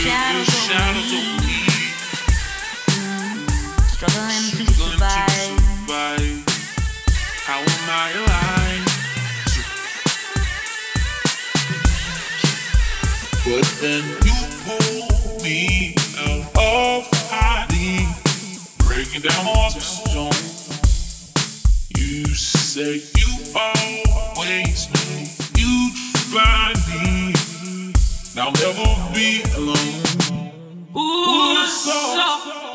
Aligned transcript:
The 0.00 0.06
shadows 0.06 0.48
over 0.70 1.04
me. 1.44 1.60
Struggling 3.92 4.46
to 4.56 4.64
survive. 4.72 5.60
How 7.44 7.60
am 7.60 7.84
I 7.90 8.08
alive? 8.16 8.86
But 13.44 13.66
then 13.82 14.04
you 14.24 14.36
pull 14.64 15.04
me 15.42 15.94
breaking 18.78 19.20
down 19.20 19.44
walls 19.44 19.76
of 19.76 19.82
stone. 19.82 20.32
You 21.98 22.24
say. 22.34 23.19
I'll 28.36 28.52
never 28.52 29.12
be 29.12 29.42
alone. 29.56 30.52
Ooh, 30.96 31.66
so 31.66 31.98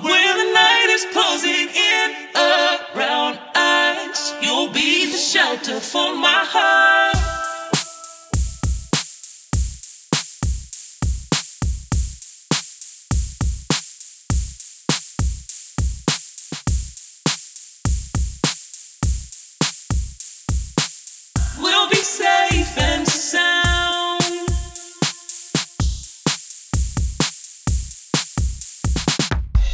when 0.00 0.36
the 0.38 0.52
night 0.54 0.86
is 0.90 1.04
closing 1.12 1.68
in 1.74 2.28
around 2.36 3.38
us, 3.56 4.32
you'll 4.42 4.72
be 4.72 5.10
the 5.10 5.18
shelter 5.18 5.80
for 5.80 6.14
my 6.14 6.44
heart. 6.46 6.69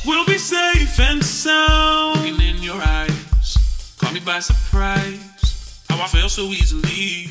We'll 0.07 0.25
be 0.25 0.39
safe 0.39 1.01
and 1.01 1.25
sound. 1.25 2.21
Looking 2.21 2.41
in 2.41 2.63
your 2.63 2.81
eyes, 2.81 3.97
caught 3.99 4.15
me 4.15 4.21
by 4.21 4.39
surprise. 4.39 5.83
How 5.89 6.01
I 6.01 6.07
fell 6.07 6.29
so 6.29 6.43
easily. 6.45 7.27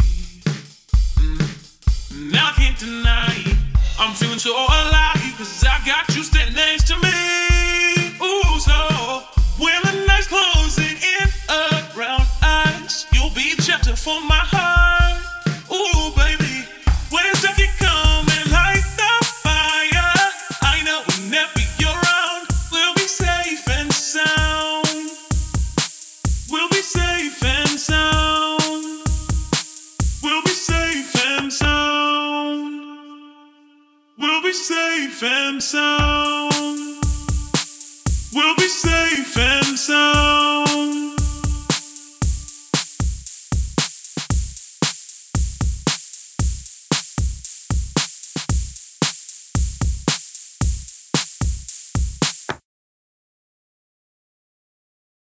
Mm. 1.15 2.31
Now 2.33 2.49
I 2.49 2.51
can't 2.51 2.77
deny 2.77 3.33
it. 3.45 3.57
I'm 3.97 4.13
feeling 4.13 4.39
so 4.39 4.51
alive, 4.51 5.35
cause 5.37 5.63
I 5.63 5.79
got 5.85 6.13
you 6.17 6.23
standing 6.23 6.55
next 6.55 6.87
to 6.87 6.95
me. 6.99 8.17
Ooh, 8.21 8.59
so 8.59 9.23
when 9.57 9.81
the 9.83 10.05
night's 10.05 10.27
closing 10.27 10.97
in 10.97 11.29
around 11.95 12.27
us, 12.41 13.05
you'll 13.13 13.29
be 13.29 13.51
shelter 13.63 13.95
for 13.95 14.19
my 14.19 14.45
safe 34.55 35.21
and 35.23 35.61
sound. 35.61 37.03
We'll 38.33 38.55
be 38.55 38.67
safe 38.67 39.37
and 39.37 39.77
sound. 39.77 41.19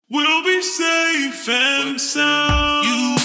We'll 0.08 0.44
be 0.44 0.62
safe 0.62 1.48
and 1.48 2.00
sound. 2.00 2.86
You 2.86 3.15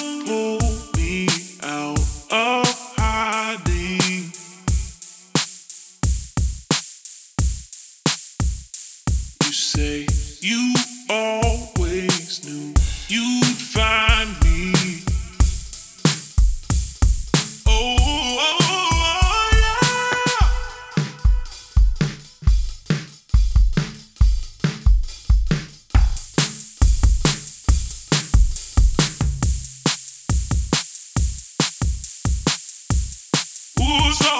say 9.81 10.05
you 10.41 10.73
always 11.09 12.45
knew 12.45 12.73
you'd 13.07 13.57
find 13.57 14.29
me. 14.43 14.73
Oh, 17.65 17.97
oh, 17.99 18.57
oh, 18.61 19.49
yeah. 19.57 20.51
Ooh, 33.81 34.11
so 34.13 34.31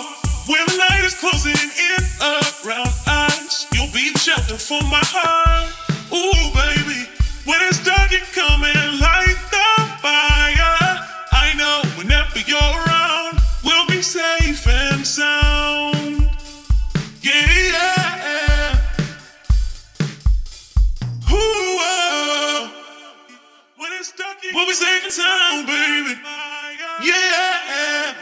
when 0.46 0.64
the 0.68 0.78
night 0.78 1.04
is 1.04 1.16
closing 1.16 1.58
in 1.58 2.02
around 2.22 2.92
us, 3.52 3.68
you'll 3.74 3.92
be 3.94 4.08
shelter 4.18 4.58
for 4.58 4.82
my 4.84 5.04
heart. 5.04 5.68
Ooh, 6.16 6.44
baby, 6.56 7.02
when 7.46 7.60
it's 7.68 7.84
dark, 7.84 8.12
you 8.12 8.20
come 8.32 8.64
and 8.64 9.00
light 9.00 9.40
the 9.56 9.70
fire. 10.04 10.78
I 11.32 11.54
know 11.60 11.82
whenever 11.98 12.40
you're 12.48 12.76
around, 12.82 13.40
we'll 13.64 13.88
be 13.88 14.02
safe 14.02 14.66
and 14.68 15.06
sound. 15.06 16.30
Yeah, 17.22 17.48
yeah. 17.76 18.78
Ooh, 21.32 21.80
oh. 21.92 22.72
when 23.78 23.92
it's 24.00 24.12
dark, 24.14 24.38
we'll 24.54 24.68
be 24.68 24.74
safe 24.74 25.04
and 25.04 25.14
sound, 25.14 25.68
baby. 25.68 26.16
Yeah. 27.04 28.16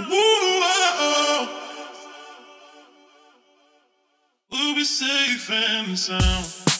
Woo, 0.00 0.10
oh, 0.10 1.23
safe 4.84 5.50
and 5.50 5.98
sound. 5.98 6.73